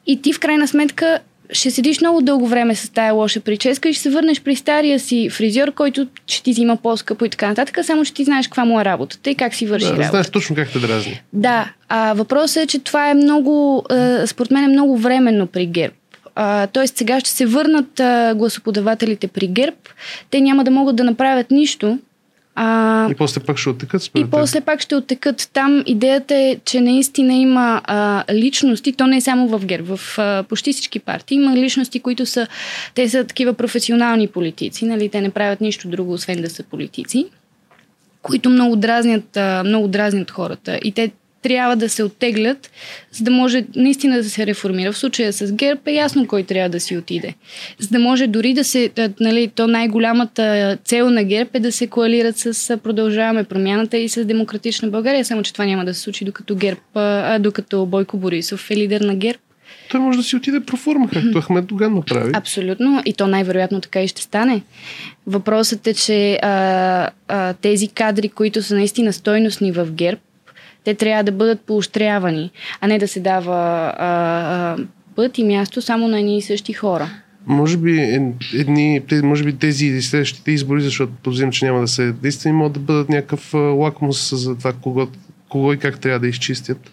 и 0.07 0.23
ти 0.23 0.33
в 0.33 0.41
крайна 0.41 0.69
сметка 0.69 1.21
ще 1.53 1.71
седиш 1.71 2.01
много 2.01 2.21
дълго 2.21 2.47
време 2.47 2.75
с 2.75 2.93
тая 2.93 3.13
лоша 3.13 3.41
прическа 3.41 3.89
и 3.89 3.93
ще 3.93 4.03
се 4.03 4.11
върнеш 4.11 4.41
при 4.41 4.57
стария 4.57 5.01
си 5.01 5.29
фризьор, 5.31 5.73
който 5.73 6.07
ще 6.27 6.43
ти 6.43 6.51
взима 6.51 6.77
по-скъпо 6.77 7.25
и 7.25 7.29
така 7.31 7.49
нататък, 7.49 7.79
само 7.83 8.05
че 8.05 8.15
ти 8.15 8.25
знаеш 8.25 8.47
каква 8.47 8.65
му 8.65 8.81
е 8.81 8.85
работата 8.85 9.31
и 9.31 9.35
как 9.35 9.55
си 9.55 9.67
върши 9.67 9.87
да, 9.87 9.93
работа. 9.93 10.09
Знаеш 10.09 10.31
точно 10.31 10.57
как 10.57 10.73
те 10.73 10.79
дразни. 10.79 11.23
Да, 11.33 11.73
а 11.89 12.15
въпросът 12.15 12.63
е, 12.63 12.67
че 12.67 12.79
това 12.79 13.11
е 13.11 13.15
много, 13.15 13.85
според 14.27 14.51
мен 14.51 14.65
е 14.65 14.69
много 14.69 14.99
временно 14.99 15.47
при 15.47 15.67
ГЕРБ. 15.67 15.95
тоест 16.73 16.97
сега 16.97 17.21
ще 17.21 17.31
се 17.31 17.47
върнат 17.47 18.01
а, 18.01 18.35
гласоподавателите 18.35 19.29
при 19.29 19.47
ГЕРБ. 19.47 19.77
Те 20.31 20.41
няма 20.41 20.65
да 20.65 20.71
могат 20.71 20.97
да 20.97 21.05
направят 21.05 21.51
нищо, 21.51 21.99
а, 22.55 23.11
и 23.11 23.15
после 23.15 23.41
пак 23.41 23.59
ще 23.59 23.69
оттекат. 23.69 24.11
И 24.17 24.25
после 24.31 24.61
пак 24.61 24.81
ще 24.81 24.95
оттекат. 24.95 25.51
Там 25.53 25.83
идеята 25.87 26.35
е, 26.35 26.57
че 26.65 26.81
наистина 26.81 27.35
има 27.35 27.83
а, 27.85 28.25
личности, 28.35 28.93
то 28.93 29.07
не 29.07 29.17
е 29.17 29.21
само 29.21 29.49
в 29.49 29.67
ГЕР, 29.67 29.83
в 29.83 30.19
а, 30.19 30.45
почти 30.49 30.73
всички 30.73 30.99
партии 30.99 31.37
има 31.37 31.57
личности, 31.57 32.01
които 32.01 32.27
са, 32.27 32.47
те 32.95 33.09
са 33.09 33.25
такива 33.25 33.53
професионални 33.53 34.29
политици, 34.29 34.85
нали? 34.87 35.09
те 35.09 35.21
не 35.21 35.31
правят 35.31 35.61
нищо 35.61 35.89
друго, 35.89 36.13
освен 36.13 36.43
да 36.43 36.51
са 36.51 36.63
политици 36.63 37.27
които 38.23 38.51
много 38.51 38.77
дразнят, 38.77 39.39
много 39.65 39.89
дразнят 39.89 40.31
хората. 40.31 40.79
И 40.85 40.93
те 40.93 41.11
трябва 41.43 41.77
да 41.77 41.89
се 41.89 42.03
оттеглят, 42.03 42.71
за 43.13 43.25
да 43.25 43.31
може 43.31 43.65
наистина 43.77 44.17
да 44.17 44.31
се 44.31 44.47
реформира. 44.47 44.93
В 44.93 44.99
случая 44.99 45.33
с 45.33 45.53
ГЕРБ 45.53 45.81
е 45.87 45.93
ясно 45.93 46.27
кой 46.27 46.43
трябва 46.43 46.69
да 46.69 46.81
си 46.81 46.97
отиде. 46.97 47.35
За 47.79 47.89
да 47.89 47.99
може 47.99 48.27
дори 48.27 48.55
да 48.55 48.65
се, 48.65 48.91
нали, 49.21 49.49
то 49.55 49.67
най-голямата 49.67 50.79
цел 50.85 51.11
на 51.11 51.25
ГЕРБ 51.25 51.51
е 51.55 51.61
да 51.61 51.73
се 51.73 51.87
коалират 51.87 52.39
с 52.39 52.79
Продължаваме 52.83 53.45
промяната 53.45 53.99
и 53.99 54.09
с 54.09 54.25
Демократична 54.25 54.89
България, 54.89 55.25
само 55.25 55.43
че 55.43 55.53
това 55.53 55.65
няма 55.65 55.85
да 55.85 55.95
се 55.95 56.01
случи 56.01 56.25
докато 56.25 56.57
ГЕРБ, 56.57 56.81
а, 56.95 57.39
докато 57.39 57.87
Бойко 57.87 58.17
Борисов 58.17 58.71
е 58.71 58.77
лидер 58.77 59.01
на 59.01 59.15
ГЕРБ. 59.15 59.39
Той 59.91 60.01
може 60.01 60.19
да 60.19 60.25
си 60.25 60.37
отиде 60.37 60.61
про 60.61 60.77
форма, 60.77 61.09
както 61.13 61.41
Ахмед 61.41 61.67
Доган 61.67 61.95
направи. 61.95 62.33
Абсолютно. 62.35 63.03
И 63.05 63.13
то 63.13 63.27
най-вероятно 63.27 63.81
така 63.81 64.03
и 64.03 64.09
ще 64.09 64.23
стане. 64.23 64.63
Въпросът 65.27 65.87
е, 65.87 65.95
че 65.95 66.39
а, 66.43 67.11
а, 67.29 67.53
тези 67.53 67.89
кадри, 67.89 68.29
които 68.29 68.63
са 68.63 68.75
наистина 68.75 69.13
стойностни 69.13 69.73
в 69.73 69.93
ГЕРБ, 69.93 70.21
те 70.85 70.95
трябва 70.95 71.25
да 71.25 71.33
бъдат 71.33 71.61
поощрявани, 71.61 72.51
а 72.81 72.87
не 72.87 72.99
да 72.99 73.09
се 73.09 73.21
дава 73.21 73.93
а, 73.99 74.07
а, 74.09 74.77
път 75.17 75.39
и 75.39 75.45
място 75.45 75.83
само 75.83 76.09
на 76.09 76.19
едни 76.19 76.39
и 76.39 76.43
същи 76.43 76.73
хора. 76.73 77.11
Може 77.47 77.77
би, 77.77 78.21
едни, 78.55 79.03
може 79.23 79.45
би 79.45 79.53
тези 79.53 80.03
следващите 80.03 80.51
избори, 80.51 80.83
защото 80.83 81.13
подозирам, 81.23 81.53
че 81.53 81.65
няма 81.65 81.81
да 81.81 81.89
се 81.89 82.13
действени, 82.13 82.55
могат 82.55 82.73
да 82.73 82.81
бъдат 82.81 83.09
някакъв 83.09 83.55
лакмус 83.55 84.35
за 84.35 84.59
това 84.59 84.73
кого, 84.73 85.07
кого 85.51 85.73
и 85.73 85.79
как 85.79 86.01
трябва 86.01 86.19
да 86.19 86.29
изчистят. 86.29 86.93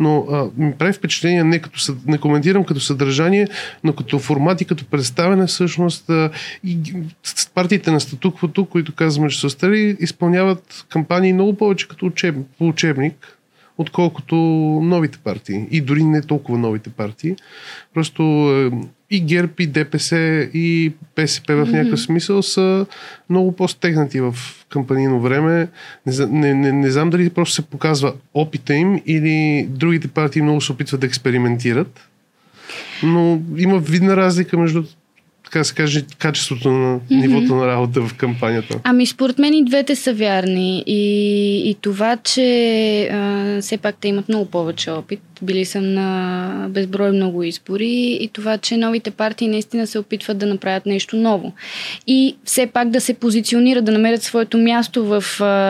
Но 0.00 0.26
а, 0.30 0.48
ми 0.56 0.72
прави 0.72 0.92
впечатление, 0.92 1.44
не, 1.44 1.58
като, 1.58 1.78
не 2.06 2.18
коментирам 2.18 2.64
като 2.64 2.80
съдържание, 2.80 3.48
но 3.84 3.92
като 3.92 4.18
формат 4.18 4.60
и 4.60 4.64
като 4.64 4.84
представяне 4.84 5.46
всъщност 5.46 6.10
а, 6.10 6.30
и 6.64 6.78
партиите 7.54 7.90
на 7.90 8.00
статуквото, 8.00 8.66
които 8.66 8.94
казваме, 8.94 9.30
че 9.30 9.40
са 9.40 9.50
стари, 9.50 9.96
изпълняват 10.00 10.86
кампании 10.88 11.32
много 11.32 11.56
повече 11.56 11.88
като 11.88 12.06
учеб, 12.06 12.36
по 12.58 12.68
учебник, 12.68 13.38
отколкото 13.78 14.36
новите 14.82 15.18
партии. 15.18 15.66
И 15.70 15.80
дори 15.80 16.04
не 16.04 16.22
толкова 16.22 16.58
новите 16.58 16.90
партии. 16.90 17.36
Просто 17.94 18.22
е, 18.22 18.70
и 19.10 19.20
ГЕРБ, 19.20 19.52
и 19.58 19.66
ДПС, 19.66 20.16
и 20.54 20.92
БСП 21.16 21.56
в 21.56 21.72
някакъв 21.72 22.00
смисъл 22.00 22.42
са 22.42 22.86
много 23.30 23.52
по-стегнати 23.52 24.20
в 24.20 24.34
кампанийно 24.68 25.20
време. 25.20 25.68
Не, 26.06 26.26
не, 26.26 26.54
не, 26.54 26.72
не 26.72 26.90
знам 26.90 27.10
дали 27.10 27.30
просто 27.30 27.54
се 27.54 27.62
показва 27.62 28.12
опита 28.34 28.74
им 28.74 29.02
или 29.06 29.66
другите 29.70 30.08
партии 30.08 30.42
много 30.42 30.60
се 30.60 30.72
опитват 30.72 31.00
да 31.00 31.06
експериментират. 31.06 32.08
Но 33.02 33.42
има 33.56 33.78
видна 33.78 34.16
разлика 34.16 34.58
между 34.58 34.84
така 35.46 35.64
се 35.64 35.74
каже, 35.74 36.04
качеството 36.18 36.70
на 36.70 37.00
нивото 37.10 37.54
на 37.54 37.66
работа 37.66 38.00
в 38.00 38.14
кампанията? 38.14 38.80
Ами, 38.84 39.06
според 39.06 39.38
мен 39.38 39.54
и 39.54 39.64
двете 39.64 39.96
са 39.96 40.14
вярни. 40.14 40.84
И, 40.86 41.70
и 41.70 41.74
това, 41.74 42.16
че 42.16 43.08
а, 43.12 43.58
все 43.60 43.76
пак 43.76 43.96
те 44.00 44.08
имат 44.08 44.28
много 44.28 44.50
повече 44.50 44.90
опит. 44.90 45.20
Били 45.42 45.64
са 45.64 45.80
на 45.80 46.66
безброй 46.70 47.12
много 47.12 47.42
избори 47.42 48.18
и 48.20 48.28
това, 48.32 48.58
че 48.58 48.76
новите 48.76 49.10
партии 49.10 49.48
наистина 49.48 49.86
се 49.86 49.98
опитват 49.98 50.38
да 50.38 50.46
направят 50.46 50.86
нещо 50.86 51.16
ново. 51.16 51.52
И 52.06 52.36
все 52.44 52.66
пак 52.66 52.90
да 52.90 53.00
се 53.00 53.14
позиционират, 53.14 53.84
да 53.84 53.92
намерят 53.92 54.22
своето 54.22 54.58
място 54.58 55.04
в, 55.04 55.24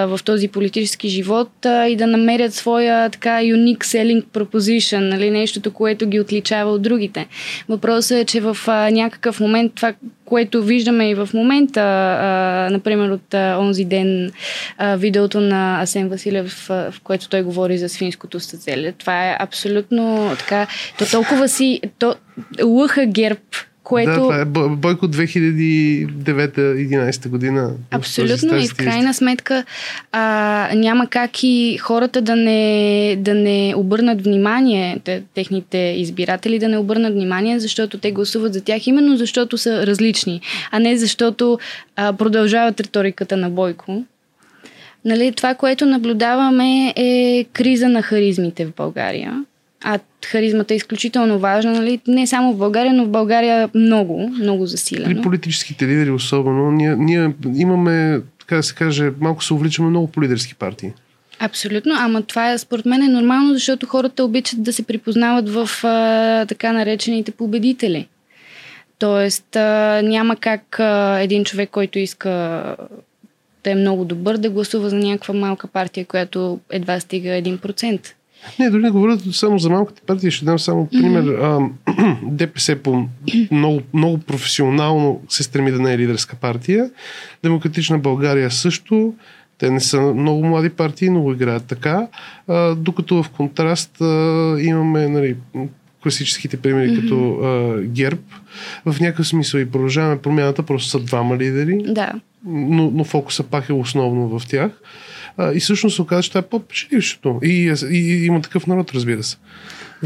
в 0.08 0.20
този 0.24 0.48
политически 0.48 1.08
живот 1.08 1.50
и 1.64 1.96
да 1.96 2.06
намерят 2.06 2.54
своя 2.54 3.10
така 3.10 3.38
unique 3.38 3.84
selling 3.84 4.24
proposition, 4.24 4.98
нали, 4.98 5.30
нещото, 5.30 5.72
което 5.72 6.08
ги 6.08 6.20
отличава 6.20 6.72
от 6.72 6.82
другите. 6.82 7.26
Въпросът 7.68 8.18
е, 8.18 8.24
че 8.24 8.40
в 8.40 8.56
някакъв 8.92 9.40
момент 9.40 9.72
това, 9.74 9.94
което 10.26 10.62
виждаме 10.62 11.10
и 11.10 11.14
в 11.14 11.28
момента, 11.34 11.80
а, 11.80 12.68
например 12.72 13.10
от 13.10 13.34
а, 13.34 13.58
онзи 13.58 13.84
ден 13.84 14.32
а, 14.78 14.96
видеото 14.96 15.40
на 15.40 15.82
Асен 15.82 16.08
Василев, 16.08 16.70
а, 16.70 16.90
в 16.90 17.00
което 17.00 17.28
той 17.28 17.42
говори 17.42 17.78
за 17.78 17.88
свинското 17.88 18.40
стъцеле. 18.40 18.92
Това 18.92 19.30
е 19.30 19.36
абсолютно 19.40 20.32
така. 20.38 20.66
То 20.98 21.10
толкова 21.10 21.48
си... 21.48 21.80
То, 21.98 22.14
лъха 22.64 23.06
герб 23.06 23.38
което... 23.86 24.10
Да, 24.10 24.16
това 24.16 24.40
е 24.40 24.44
Бойко 24.68 25.08
2009-2011 25.08 27.28
година. 27.28 27.72
Абсолютно 27.90 28.56
и 28.56 28.68
в 28.68 28.74
крайна 28.74 29.14
сметка 29.14 29.64
а, 30.12 30.70
няма 30.74 31.06
как 31.06 31.42
и 31.42 31.78
хората 31.78 32.22
да 32.22 32.36
не, 32.36 33.16
да 33.18 33.34
не 33.34 33.74
обърнат 33.76 34.24
внимание, 34.24 35.00
техните 35.34 35.78
избиратели 35.78 36.58
да 36.58 36.68
не 36.68 36.78
обърнат 36.78 37.12
внимание, 37.12 37.60
защото 37.60 37.98
те 37.98 38.12
гласуват 38.12 38.54
за 38.54 38.64
тях 38.64 38.86
именно 38.86 39.16
защото 39.16 39.58
са 39.58 39.86
различни, 39.86 40.40
а 40.70 40.78
не 40.78 40.96
защото 40.96 41.58
а, 41.96 42.12
продължават 42.12 42.80
риториката 42.80 43.36
на 43.36 43.50
Бойко. 43.50 44.04
Нали, 45.04 45.32
това, 45.32 45.54
което 45.54 45.86
наблюдаваме 45.86 46.92
е 46.96 47.44
криза 47.52 47.88
на 47.88 48.02
харизмите 48.02 48.66
в 48.66 48.72
България 48.76 49.44
а 49.84 49.98
харизмата 50.26 50.74
е 50.74 50.76
изключително 50.76 51.38
важна, 51.38 51.72
нали? 51.72 52.00
не 52.08 52.26
само 52.26 52.52
в 52.52 52.58
България, 52.58 52.92
но 52.92 53.04
в 53.04 53.08
България 53.08 53.70
много, 53.74 54.28
много 54.28 54.66
засилено. 54.66 55.14
При 55.14 55.22
политическите 55.22 55.86
лидери 55.86 56.10
особено, 56.10 56.70
ние, 56.70 56.96
ние 56.96 57.32
имаме, 57.54 58.20
така 58.38 58.56
да 58.56 58.62
се 58.62 58.74
каже, 58.74 59.10
малко 59.20 59.44
се 59.44 59.54
увличаме 59.54 59.88
много 59.88 60.06
по 60.06 60.22
лидерски 60.22 60.54
партии. 60.54 60.92
Абсолютно, 61.38 61.94
ама 61.98 62.22
това 62.22 62.52
е, 62.52 62.58
според 62.58 62.86
мен 62.86 63.02
е 63.02 63.08
нормално, 63.08 63.54
защото 63.54 63.86
хората 63.86 64.24
обичат 64.24 64.62
да 64.62 64.72
се 64.72 64.82
припознават 64.82 65.48
в 65.48 65.70
а, 65.84 66.46
така 66.46 66.72
наречените 66.72 67.30
победители. 67.30 68.08
Тоест 68.98 69.56
а, 69.56 70.02
няма 70.04 70.36
как 70.36 70.80
а, 70.80 71.18
един 71.20 71.44
човек, 71.44 71.70
който 71.70 71.98
иска 71.98 72.28
да 73.64 73.70
е 73.70 73.74
много 73.74 74.04
добър, 74.04 74.36
да 74.36 74.50
гласува 74.50 74.88
за 74.88 74.96
някаква 74.96 75.34
малка 75.34 75.66
партия, 75.66 76.06
която 76.06 76.60
едва 76.70 77.00
стига 77.00 77.28
1%. 77.28 78.12
Не, 78.58 78.70
дори 78.70 78.82
не 78.82 78.90
говоря 78.90 79.18
само 79.32 79.58
за 79.58 79.70
малките 79.70 80.02
партии, 80.06 80.30
ще 80.30 80.44
дам 80.44 80.58
само 80.58 80.88
пример. 80.88 81.24
Mm-hmm. 81.24 81.70
А, 81.86 82.16
ДПС 82.22 82.76
по 82.76 83.08
много, 83.50 83.80
много 83.94 84.18
професионално 84.18 85.20
се 85.28 85.42
стреми 85.42 85.70
да 85.70 85.78
не 85.78 85.92
е 85.92 85.98
лидерска 85.98 86.36
партия. 86.36 86.90
Демократична 87.42 87.98
България 87.98 88.50
също. 88.50 89.14
Те 89.58 89.70
не 89.70 89.80
са 89.80 90.00
много 90.00 90.46
млади 90.46 90.70
партии, 90.70 91.10
но 91.10 91.22
го 91.22 91.32
играят 91.32 91.64
така. 91.66 92.06
А, 92.48 92.74
докато 92.74 93.22
в 93.22 93.30
контраст 93.30 94.00
а, 94.00 94.56
имаме 94.60 95.08
нали, 95.08 95.36
класическите 96.02 96.56
примери 96.56 96.90
mm-hmm. 96.90 97.00
като 97.00 97.34
а, 97.34 97.82
ГЕРБ. 97.82 98.22
В 98.86 99.00
някакъв 99.00 99.28
смисъл 99.28 99.58
и 99.58 99.70
продължаваме 99.70 100.22
промяната, 100.22 100.62
просто 100.62 100.88
са 100.88 101.00
двама 101.00 101.36
лидери. 101.36 101.82
Да. 101.86 102.12
Но, 102.46 102.90
но 102.94 103.04
фокуса 103.04 103.42
пак 103.42 103.68
е 103.68 103.72
основно 103.72 104.38
в 104.38 104.46
тях. 104.48 104.70
И 105.54 105.60
всъщност 105.60 105.96
се 105.96 106.02
оказа, 106.02 106.22
че 106.22 106.28
това 106.28 106.38
е 106.38 106.48
по-печелившото. 106.48 107.38
И, 107.42 107.74
и, 107.90 107.96
и, 107.96 108.26
има 108.26 108.42
такъв 108.42 108.66
народ, 108.66 108.92
разбира 108.94 109.22
се. 109.22 109.36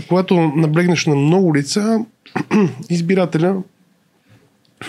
Когато 0.09 0.41
наблегнеш 0.41 1.07
на 1.07 1.15
много 1.15 1.55
лица, 1.55 1.99
избирателя 2.91 3.63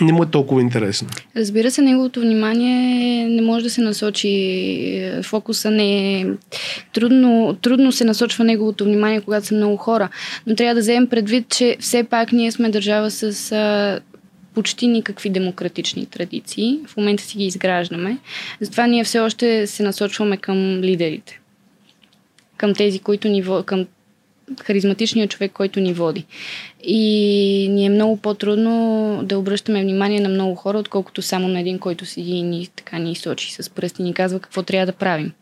не 0.00 0.12
му 0.12 0.22
е 0.22 0.30
толкова 0.30 0.60
интересно. 0.60 1.08
Разбира 1.36 1.70
се, 1.70 1.82
неговото 1.82 2.20
внимание 2.20 3.28
не 3.28 3.42
може 3.42 3.64
да 3.64 3.70
се 3.70 3.80
насочи. 3.80 5.12
Фокуса 5.22 5.70
не 5.70 6.20
е. 6.20 6.26
Трудно, 6.92 7.56
трудно 7.62 7.92
се 7.92 8.04
насочва 8.04 8.44
неговото 8.44 8.84
внимание, 8.84 9.20
когато 9.20 9.46
са 9.46 9.54
много 9.54 9.76
хора. 9.76 10.08
Но 10.46 10.54
трябва 10.54 10.74
да 10.74 10.80
вземем 10.80 11.06
предвид, 11.06 11.48
че 11.48 11.76
все 11.80 12.04
пак 12.04 12.32
ние 12.32 12.52
сме 12.52 12.68
държава 12.68 13.10
с 13.10 13.52
почти 14.54 14.86
никакви 14.86 15.30
демократични 15.30 16.06
традиции. 16.06 16.80
В 16.86 16.96
момента 16.96 17.22
си 17.22 17.38
ги 17.38 17.44
изграждаме. 17.44 18.18
Затова 18.60 18.86
ние 18.86 19.04
все 19.04 19.20
още 19.20 19.66
се 19.66 19.82
насочваме 19.82 20.36
към 20.36 20.80
лидерите. 20.80 21.40
Към 22.56 22.74
тези, 22.74 22.98
които 22.98 23.28
ни, 23.28 23.44
към 23.66 23.86
харизматичният 24.62 25.30
човек, 25.30 25.52
който 25.52 25.80
ни 25.80 25.92
води. 25.92 26.24
И 26.84 27.68
ни 27.70 27.86
е 27.86 27.90
много 27.90 28.16
по-трудно 28.16 29.20
да 29.24 29.38
обръщаме 29.38 29.82
внимание 29.82 30.20
на 30.20 30.28
много 30.28 30.54
хора, 30.54 30.78
отколкото 30.78 31.22
само 31.22 31.48
на 31.48 31.60
един, 31.60 31.78
който 31.78 32.06
седи 32.06 32.30
и 32.30 32.42
ни, 32.42 32.68
така 32.76 32.98
ни 32.98 33.14
сочи 33.14 33.54
с 33.54 33.70
пръсти 33.70 34.02
и 34.02 34.04
ни 34.04 34.14
казва 34.14 34.40
какво 34.40 34.62
трябва 34.62 34.86
да 34.86 34.92
правим. 34.92 35.32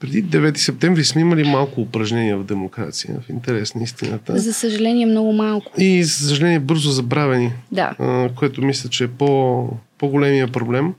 Преди 0.00 0.24
9 0.24 0.56
септември 0.56 1.04
сме 1.04 1.20
имали 1.20 1.44
малко 1.44 1.80
упражнения 1.80 2.38
в 2.38 2.44
демокрация, 2.44 3.16
в 3.26 3.30
интерес 3.30 3.74
на 3.74 3.82
истината. 3.82 4.38
За 4.38 4.52
съжаление 4.52 5.06
много 5.06 5.32
малко. 5.32 5.72
И 5.78 6.04
за 6.04 6.28
съжаление 6.28 6.60
бързо 6.60 6.90
забравени. 6.90 7.52
Да. 7.72 7.94
което 8.36 8.62
мисля, 8.62 8.90
че 8.90 9.04
е 9.04 9.08
по, 9.08 9.68
по-големия 9.98 10.48
проблем. 10.48 10.94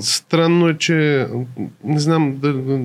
Странно 0.00 0.68
е, 0.68 0.74
че 0.78 1.26
не 1.84 2.00
знам 2.00 2.34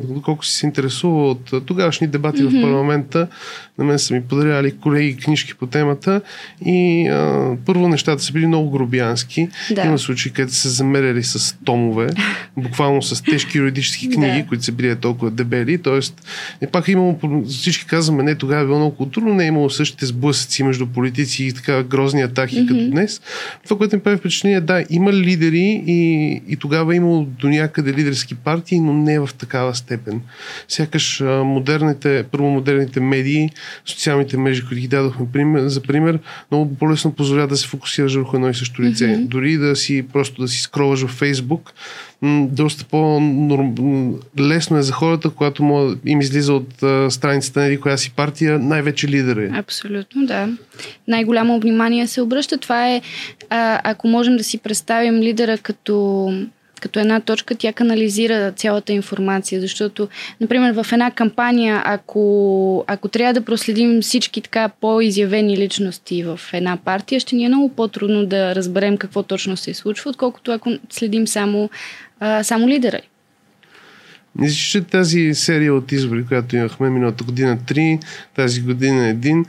доколко 0.03 0.45
си 0.45 0.53
се 0.53 0.65
интересува 0.65 1.29
от 1.29 1.65
тогавашни 1.65 2.07
дебати 2.07 2.38
mm-hmm. 2.38 2.59
в 2.59 2.61
парламента. 2.61 3.27
На 3.77 3.85
мен 3.85 4.00
са 4.00 4.13
ми 4.13 4.21
подаряли 4.21 4.77
колеги 4.77 5.17
книжки 5.17 5.55
по 5.55 5.67
темата 5.67 6.21
и 6.65 7.07
а, 7.07 7.51
първо 7.65 7.88
нещата 7.88 8.23
са 8.23 8.31
били 8.31 8.47
много 8.47 8.71
грубиянски. 8.71 9.50
Да. 9.71 9.85
Има 9.85 10.00
случаи, 10.00 10.31
където 10.31 10.53
се 10.53 10.69
замеряли 10.69 11.23
с 11.23 11.57
томове, 11.65 12.09
буквално 12.57 13.01
с 13.01 13.23
тежки 13.23 13.57
юридически 13.57 14.09
книги, 14.09 14.41
да. 14.41 14.47
които 14.47 14.63
са 14.63 14.71
били 14.71 14.95
толкова 14.95 15.31
дебели. 15.31 15.77
Тоест, 15.77 16.21
е 16.61 16.67
пак 16.67 16.88
е 16.88 16.91
имало, 16.91 17.19
всички 17.47 17.85
казваме, 17.85 18.23
не, 18.23 18.35
тогава 18.35 18.61
е 18.61 18.65
било 18.65 18.77
много 18.77 18.95
културно, 18.95 19.33
не 19.33 19.43
е 19.43 19.47
имало 19.47 19.69
същите 19.69 20.05
сблъсъци 20.05 20.63
между 20.63 20.88
политици 20.88 21.45
и 21.45 21.53
така 21.53 21.83
грозни 21.83 22.21
атаки 22.21 22.55
mm-hmm. 22.55 22.67
като 22.67 22.89
днес. 22.89 23.21
Това, 23.63 23.77
което 23.77 23.95
ми 23.95 24.01
прави 24.01 24.17
впечатление, 24.17 24.61
да, 24.61 24.83
има 24.89 25.13
лидери 25.13 25.83
и 25.88 26.30
и, 26.47 26.55
тогава 26.55 26.93
е 26.93 26.97
имало 26.97 27.23
до 27.23 27.50
някъде 27.50 27.93
лидерски 27.93 28.35
партии, 28.35 28.79
но 28.79 28.93
не 28.93 29.19
в 29.19 29.29
такава 29.38 29.75
степен. 29.75 30.21
Сякаш 30.67 31.19
модерните, 31.25 32.25
първо 32.31 32.50
модерните 32.50 33.00
медии, 33.00 33.50
социалните 33.85 34.38
мрежи, 34.38 34.61
които 34.61 34.81
ги 34.81 34.88
дадохме 34.88 35.25
пример, 35.33 35.67
за 35.67 35.81
пример, 35.81 36.19
много 36.51 36.75
по-лесно 36.75 37.11
позволява 37.11 37.47
да 37.47 37.57
се 37.57 37.67
фокусираш 37.67 38.15
върху 38.15 38.35
едно 38.35 38.50
и 38.50 38.53
също 38.53 38.81
лице. 38.81 39.05
Mm-hmm. 39.05 39.27
Дори 39.27 39.57
да 39.57 39.75
си 39.75 40.05
просто 40.13 40.41
да 40.41 40.47
си 40.47 40.61
скроваш 40.61 41.05
в 41.05 41.07
Фейсбук, 41.07 41.73
доста 42.51 42.85
по-лесно 42.85 44.77
е 44.77 44.81
за 44.81 44.93
хората, 44.93 45.29
когато 45.29 45.97
им 46.05 46.21
излиза 46.21 46.53
от 46.53 46.73
страницата 47.13 47.59
на 47.59 47.79
коя 47.79 47.97
си 47.97 48.11
партия, 48.11 48.59
най-вече 48.59 49.07
лидер 49.07 49.37
е. 49.37 49.51
Абсолютно, 49.53 50.25
да. 50.25 50.49
Най-голямо 51.07 51.59
внимание 51.59 52.07
се 52.07 52.21
обръща. 52.21 52.57
Това 52.57 52.89
е, 52.89 53.01
ако 53.83 54.07
можем 54.07 54.37
да 54.37 54.43
си 54.43 54.57
представим 54.57 55.15
лидера 55.15 55.57
като 55.57 56.27
като 56.81 57.00
една 57.00 57.19
точка, 57.19 57.55
тя 57.55 57.73
канализира 57.73 58.51
цялата 58.51 58.93
информация, 58.93 59.61
защото, 59.61 60.07
например, 60.41 60.73
в 60.73 60.85
една 60.91 61.11
кампания, 61.11 61.81
ако, 61.85 62.83
ако 62.88 63.07
трябва 63.07 63.33
да 63.33 63.45
проследим 63.45 64.01
всички 64.01 64.41
така 64.41 64.69
по-изявени 64.81 65.57
личности 65.57 66.23
в 66.23 66.39
една 66.53 66.77
партия, 66.77 67.19
ще 67.19 67.35
ни 67.35 67.45
е 67.45 67.47
много 67.47 67.69
по-трудно 67.69 68.25
да 68.25 68.55
разберем 68.55 68.97
какво 68.97 69.23
точно 69.23 69.57
се 69.57 69.73
случва, 69.73 70.09
отколкото 70.09 70.51
ако 70.51 70.71
следим 70.89 71.27
само, 71.27 71.69
а, 72.19 72.43
само 72.43 72.67
лидера. 72.67 73.00
Мисля, 74.35 74.55
че 74.55 74.81
тази 74.81 75.33
серия 75.33 75.74
от 75.74 75.91
избори, 75.91 76.25
която 76.25 76.55
имахме 76.55 76.89
миналата 76.89 77.24
година 77.24 77.57
3, 77.57 78.00
тази 78.35 78.61
година 78.61 79.07
един, 79.07 79.46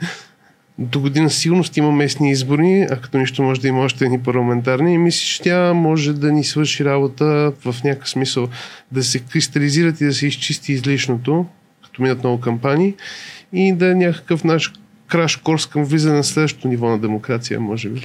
до 0.79 0.99
година 0.99 1.29
сигурно 1.29 1.63
ще 1.63 1.79
има 1.79 1.91
местни 1.91 2.31
избори, 2.31 2.87
а 2.91 2.95
като 2.95 3.17
нищо 3.17 3.43
може 3.43 3.61
да 3.61 3.67
има 3.67 3.79
още 3.79 4.05
едни 4.05 4.23
парламентарни. 4.23 4.93
И 4.93 4.97
мисля, 4.97 5.25
че 5.25 5.41
тя 5.41 5.73
може 5.73 6.13
да 6.13 6.31
ни 6.31 6.43
свърши 6.43 6.85
работа 6.85 7.53
в 7.65 7.75
някакъв 7.83 8.09
смисъл 8.09 8.47
да 8.91 9.03
се 9.03 9.19
кристализират 9.19 10.01
и 10.01 10.05
да 10.05 10.13
се 10.13 10.27
изчисти 10.27 10.73
излишното, 10.73 11.45
като 11.83 12.01
минат 12.01 12.19
много 12.19 12.41
кампании 12.41 12.93
и 13.53 13.73
да 13.73 13.91
е 13.91 13.95
някакъв 13.95 14.43
наш 14.43 14.73
краш 15.13 15.35
корс 15.35 15.65
към 15.65 15.83
влизане 15.85 16.15
на 16.15 16.23
следващото 16.23 16.67
ниво 16.67 16.89
на 16.89 16.99
демокрация, 16.99 17.59
може 17.59 17.89
би? 17.89 18.01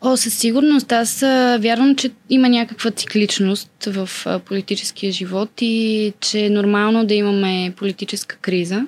О, 0.00 0.16
със 0.16 0.34
сигурност. 0.34 0.92
Аз 0.92 1.20
вярвам, 1.60 1.96
че 1.96 2.10
има 2.30 2.48
някаква 2.48 2.90
цикличност 2.90 3.84
в 3.86 4.10
политическия 4.44 5.12
живот 5.12 5.50
и 5.60 6.12
че 6.20 6.46
е 6.46 6.50
нормално 6.50 7.06
да 7.06 7.14
имаме 7.14 7.72
политическа 7.76 8.36
криза. 8.36 8.86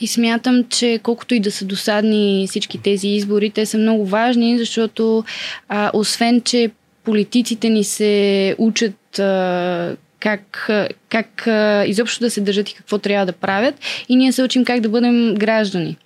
И 0.00 0.06
смятам, 0.06 0.64
че 0.68 1.00
колкото 1.02 1.34
и 1.34 1.40
да 1.40 1.50
са 1.50 1.64
досадни 1.64 2.46
всички 2.48 2.78
тези 2.78 3.08
избори, 3.08 3.50
те 3.50 3.66
са 3.66 3.78
много 3.78 4.06
важни, 4.06 4.58
защото 4.58 5.24
а, 5.68 5.90
освен, 5.94 6.40
че 6.40 6.70
политиците 7.04 7.68
ни 7.68 7.84
се 7.84 8.54
учат 8.58 9.18
а, 9.18 9.96
как, 10.20 10.70
как 11.08 11.48
изобщо 11.86 12.20
да 12.20 12.30
се 12.30 12.40
държат 12.40 12.70
и 12.70 12.74
какво 12.74 12.98
трябва 12.98 13.26
да 13.26 13.32
правят. 13.32 13.74
И 14.08 14.16
ние 14.16 14.32
се 14.32 14.42
учим 14.42 14.64
как 14.64 14.80
да 14.80 14.88
бъдем 14.88 15.34
граждани. 15.34 15.96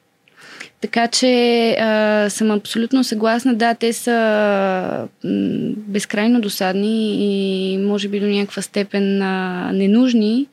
Така 0.83 1.09
че 1.09 1.71
а, 1.81 2.31
съм 2.31 2.51
абсолютно 2.51 3.05
съгласна. 3.05 3.55
Да, 3.55 3.75
те 3.75 3.93
са 3.93 5.09
м, 5.25 5.73
безкрайно 5.77 6.41
досадни 6.41 7.17
и 7.21 7.79
може 7.79 8.09
би 8.09 8.21
до 8.21 8.27
някаква 8.27 8.63
степен 8.63 9.23
а, 9.23 9.71
ненужни, 9.73 10.47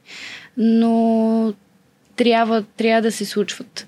но 0.58 1.54
трябва, 2.16 2.64
трябва 2.78 3.02
да 3.02 3.12
се 3.12 3.26
случват. 3.26 3.88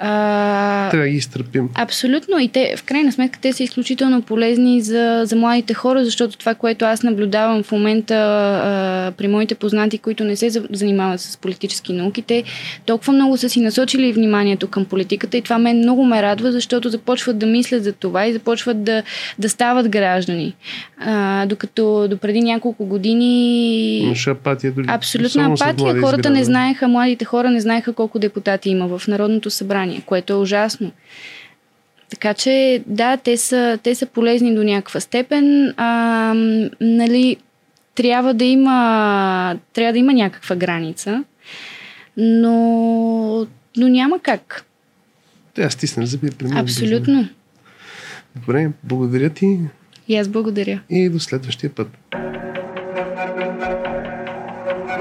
А, 0.00 0.90
Трябва 0.90 1.04
да 1.06 1.10
ги 1.10 1.16
изтърпим. 1.16 1.68
Абсолютно. 1.74 2.38
И 2.38 2.48
те, 2.48 2.74
в 2.76 2.84
крайна 2.84 3.12
сметка, 3.12 3.38
те 3.42 3.52
са 3.52 3.62
изключително 3.62 4.22
полезни 4.22 4.80
за, 4.80 5.22
за 5.24 5.36
младите 5.36 5.74
хора, 5.74 6.04
защото 6.04 6.38
това, 6.38 6.54
което 6.54 6.84
аз 6.84 7.02
наблюдавам 7.02 7.62
в 7.62 7.72
момента 7.72 8.14
а, 8.14 9.12
при 9.16 9.28
моите 9.28 9.54
познати, 9.54 9.98
които 9.98 10.24
не 10.24 10.36
се 10.36 10.50
занимават 10.70 11.20
с 11.20 11.36
политически 11.36 11.92
науки, 11.92 12.22
те 12.22 12.44
толкова 12.86 13.12
много 13.12 13.36
са 13.36 13.48
си 13.48 13.60
насочили 13.60 14.12
вниманието 14.12 14.68
към 14.68 14.84
политиката 14.84 15.36
и 15.36 15.42
това 15.42 15.58
мен 15.58 15.78
много 15.78 16.04
ме 16.04 16.22
радва, 16.22 16.52
защото 16.52 16.88
започват 16.88 17.38
да 17.38 17.46
мислят 17.46 17.84
за 17.84 17.92
това 17.92 18.26
и 18.26 18.32
започват 18.32 18.84
да, 18.84 19.02
да 19.38 19.48
стават 19.48 19.88
граждани. 19.88 20.54
А, 21.00 21.46
докато 21.46 22.08
до 22.08 22.16
преди 22.16 22.40
няколко 22.40 22.84
години... 22.84 23.98
Имаше 23.98 24.30
апатия 24.30 24.72
дори. 24.72 24.86
Абсолютна 24.88 25.44
апатия. 25.44 26.00
Хората 26.00 26.30
не 26.30 26.44
знаеха, 26.44 26.88
младите 26.88 27.24
хора 27.24 27.50
не 27.50 27.60
знаеха 27.60 27.92
колко 27.92 28.18
депутати 28.18 28.70
има 28.70 28.98
в 28.98 29.08
Народното 29.08 29.50
събрание 29.50 29.87
съзнание, 29.88 30.02
което 30.06 30.32
е 30.32 30.36
ужасно. 30.36 30.92
Така 32.10 32.34
че, 32.34 32.82
да, 32.86 33.16
те 33.16 33.36
са, 33.36 33.78
те 33.82 33.94
са 33.94 34.06
полезни 34.06 34.54
до 34.54 34.64
някаква 34.64 35.00
степен. 35.00 35.74
А, 35.76 36.34
нали, 36.80 37.36
трябва 37.94 38.34
да 38.34 38.44
има, 38.44 39.56
трябва 39.72 39.92
да 39.92 39.98
има 39.98 40.12
някаква 40.12 40.56
граница, 40.56 41.24
но, 42.16 43.46
но 43.76 43.88
няма 43.88 44.18
как. 44.18 44.64
Те, 45.54 45.70
стисна 45.70 46.06
зъби 46.06 46.30
да 46.30 46.60
Абсолютно. 46.60 47.28
Добре, 48.36 48.70
благодаря 48.84 49.30
ти. 49.30 49.58
И 50.08 50.16
аз 50.16 50.28
благодаря. 50.28 50.80
И 50.90 51.08
до 51.08 51.20
следващия 51.20 51.74
път. 51.74 51.88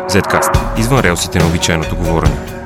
Zcast. 0.10 0.80
Извън 0.80 1.00
релсите 1.00 1.40
на 1.40 1.48
обичайното 1.48 1.96
говорене. 1.96 2.57